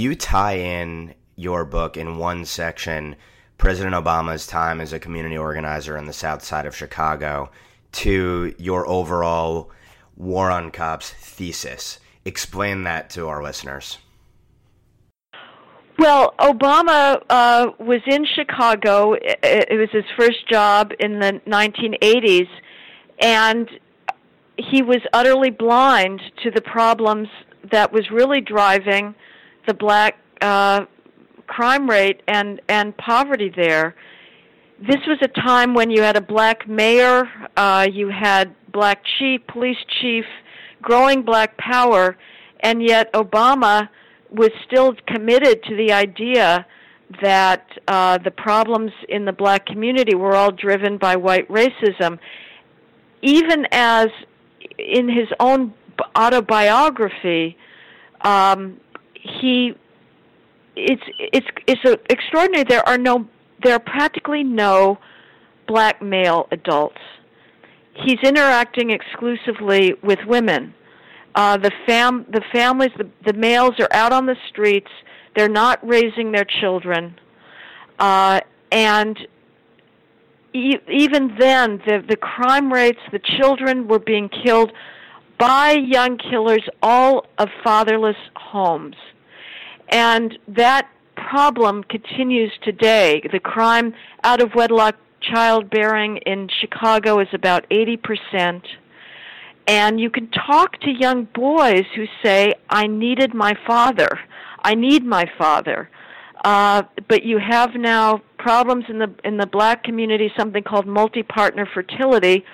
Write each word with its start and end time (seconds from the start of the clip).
You 0.00 0.14
tie 0.14 0.54
in 0.54 1.14
your 1.36 1.66
book 1.66 1.98
in 1.98 2.16
one 2.16 2.46
section, 2.46 3.16
President 3.58 3.94
Obama's 3.94 4.46
time 4.46 4.80
as 4.80 4.94
a 4.94 4.98
community 4.98 5.36
organizer 5.36 5.94
in 5.94 6.06
the 6.06 6.12
south 6.14 6.42
side 6.42 6.64
of 6.64 6.74
Chicago, 6.74 7.50
to 7.92 8.54
your 8.56 8.88
overall 8.88 9.70
war 10.16 10.50
on 10.50 10.70
cops 10.70 11.10
thesis. 11.10 12.00
Explain 12.24 12.84
that 12.84 13.10
to 13.10 13.28
our 13.28 13.42
listeners. 13.42 13.98
Well, 15.98 16.32
Obama 16.38 17.22
uh, 17.28 17.66
was 17.78 18.00
in 18.06 18.24
Chicago. 18.24 19.16
It, 19.20 19.78
was 19.78 19.90
his 19.92 20.04
first 20.18 20.48
job 20.48 20.92
in 20.98 21.20
the 21.20 21.42
1980s, 21.46 22.48
and 23.20 23.68
he 24.56 24.80
was 24.80 25.00
utterly 25.12 25.50
blind 25.50 26.22
to 26.42 26.50
the 26.50 26.62
problems 26.62 27.28
that 27.70 27.92
was 27.92 28.10
really 28.10 28.40
driving 28.40 29.14
the 29.66 29.74
black 29.74 30.16
uh, 30.40 30.84
crime 31.46 31.88
rate 31.88 32.22
and 32.28 32.60
and 32.68 32.96
poverty 32.96 33.52
there. 33.54 33.94
This 34.80 35.00
was 35.06 35.18
a 35.20 35.28
time 35.28 35.74
when 35.74 35.90
you 35.90 36.02
had 36.02 36.16
a 36.16 36.22
black 36.22 36.66
mayor, 36.66 37.28
uh, 37.56 37.86
you 37.92 38.08
had 38.08 38.54
black 38.72 39.02
chief, 39.18 39.42
police 39.46 39.76
chief, 40.00 40.24
growing 40.80 41.22
black 41.22 41.58
power, 41.58 42.16
and 42.60 42.82
yet 42.82 43.12
Obama 43.12 43.90
was 44.30 44.50
still 44.66 44.94
committed 45.06 45.62
to 45.64 45.76
the 45.76 45.92
idea 45.92 46.64
that 47.20 47.66
uh, 47.88 48.18
the 48.18 48.30
problems 48.30 48.92
in 49.08 49.24
the 49.24 49.32
black 49.32 49.66
community 49.66 50.14
were 50.14 50.34
all 50.34 50.52
driven 50.52 50.96
by 50.96 51.16
white 51.16 51.48
racism. 51.48 52.18
Even 53.22 53.66
as 53.72 54.06
in 54.78 55.08
his 55.08 55.28
own 55.40 55.74
autobiography, 56.16 57.56
um, 58.22 58.80
he 59.22 59.74
it's 60.76 61.02
it's 61.18 61.46
it's 61.66 61.84
a, 61.84 61.98
extraordinary. 62.10 62.64
There 62.64 62.86
are 62.88 62.98
no 62.98 63.28
there 63.62 63.74
are 63.74 63.80
practically 63.80 64.42
no 64.42 64.98
black 65.66 66.02
male 66.02 66.48
adults. 66.50 67.00
He's 67.94 68.18
interacting 68.22 68.90
exclusively 68.90 69.94
with 70.02 70.20
women. 70.26 70.74
Uh, 71.34 71.56
the 71.58 71.70
fam 71.86 72.26
the 72.30 72.42
families 72.52 72.90
the, 72.96 73.08
the 73.26 73.32
males 73.34 73.74
are 73.78 73.88
out 73.92 74.12
on 74.12 74.26
the 74.26 74.36
streets. 74.48 74.90
They're 75.36 75.48
not 75.48 75.86
raising 75.86 76.32
their 76.32 76.44
children, 76.44 77.14
uh, 78.00 78.40
and 78.72 79.16
e- 80.52 80.78
even 80.88 81.36
then, 81.38 81.80
the 81.86 82.02
the 82.08 82.16
crime 82.16 82.72
rates, 82.72 82.98
the 83.12 83.20
children 83.20 83.86
were 83.86 84.00
being 84.00 84.28
killed 84.28 84.72
by 85.40 85.72
young 85.72 86.18
killers, 86.18 86.62
all 86.82 87.26
of 87.38 87.48
fatherless 87.64 88.16
homes. 88.36 88.94
And 89.88 90.38
that 90.46 90.88
problem 91.16 91.82
continues 91.82 92.52
today. 92.62 93.22
The 93.32 93.40
crime 93.40 93.94
out 94.22 94.42
of 94.42 94.54
wedlock 94.54 94.96
childbearing 95.22 96.18
in 96.18 96.48
Chicago 96.60 97.20
is 97.20 97.28
about 97.32 97.68
80%. 97.70 98.62
And 99.66 99.98
you 99.98 100.10
can 100.10 100.28
talk 100.30 100.78
to 100.80 100.90
young 100.90 101.26
boys 101.34 101.84
who 101.96 102.04
say, 102.22 102.54
I 102.68 102.86
needed 102.86 103.34
my 103.34 103.54
father. 103.66 104.20
I 104.62 104.74
need 104.74 105.04
my 105.04 105.24
father. 105.38 105.88
Uh, 106.44 106.82
but 107.08 107.22
you 107.24 107.38
have 107.38 107.74
now 107.74 108.20
problems 108.38 108.84
in 108.88 108.98
the 108.98 109.14
in 109.24 109.36
the 109.36 109.46
black 109.46 109.84
community, 109.84 110.32
something 110.38 110.62
called 110.62 110.86
multi-partner 110.86 111.68
fertility, 111.72 112.44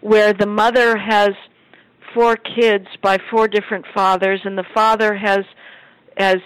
where 0.00 0.32
the 0.32 0.46
mother 0.46 0.96
has 0.96 1.30
four 2.14 2.36
kids 2.36 2.86
by 3.02 3.18
four 3.30 3.48
different 3.48 3.84
fathers, 3.94 4.40
and 4.44 4.56
the 4.56 4.64
father 4.74 5.14
has 5.14 5.44
has 6.16 6.38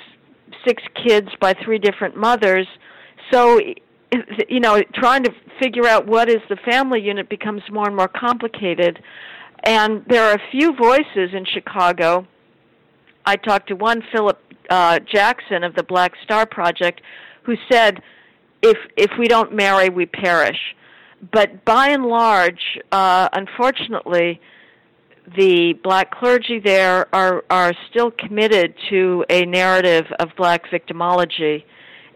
six 0.66 0.82
kids 1.06 1.28
by 1.40 1.54
three 1.64 1.78
different 1.78 2.16
mothers. 2.16 2.66
So, 3.32 3.60
you 4.48 4.60
know, 4.60 4.82
trying 4.94 5.24
to 5.24 5.32
figure 5.60 5.86
out 5.86 6.06
what 6.06 6.28
is 6.28 6.40
the 6.48 6.56
family 6.56 7.00
unit 7.00 7.28
becomes 7.28 7.62
more 7.70 7.86
and 7.86 7.96
more 7.96 8.08
complicated. 8.08 9.02
And 9.64 10.04
there 10.08 10.24
are 10.24 10.34
a 10.34 10.50
few 10.50 10.74
voices 10.76 11.30
in 11.32 11.44
Chicago. 11.52 12.26
I 13.24 13.36
talked 13.36 13.68
to 13.68 13.74
one, 13.74 14.02
Philip 14.12 14.38
uh, 14.70 15.00
Jackson 15.12 15.64
of 15.64 15.74
the 15.74 15.82
Black 15.82 16.12
Star 16.22 16.46
Project, 16.46 17.00
who 17.44 17.56
said, 17.70 18.02
"If 18.62 18.76
if 18.96 19.10
we 19.18 19.26
don't 19.26 19.52
marry, 19.52 19.88
we 19.88 20.06
perish." 20.06 20.58
But 21.32 21.64
by 21.64 21.88
and 21.88 22.06
large, 22.06 22.78
uh, 22.92 23.28
unfortunately, 23.32 24.40
the 25.34 25.72
black 25.82 26.10
clergy 26.12 26.60
there 26.60 27.12
are 27.14 27.44
are 27.50 27.72
still 27.90 28.10
committed 28.10 28.74
to 28.90 29.24
a 29.28 29.44
narrative 29.44 30.06
of 30.20 30.28
black 30.36 30.66
victimology 30.70 31.64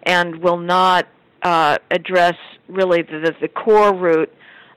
and 0.05 0.37
will 0.37 0.59
not 0.59 1.07
uh, 1.43 1.79
address 1.91 2.37
really 2.69 3.03
the, 3.03 3.35
the 3.41 3.49
core 3.49 3.95
root 3.95 4.33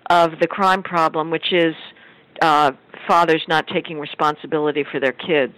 of 0.10 0.32
the 0.42 0.48
crime 0.48 0.84
problem, 0.84 1.30
which 1.30 1.54
is 1.54 1.76
uh, 2.42 2.72
fathers 3.08 3.44
not 3.48 3.68
taking 3.68 4.00
responsibility 4.00 4.84
for 4.92 5.00
their 5.00 5.14
kids. 5.14 5.56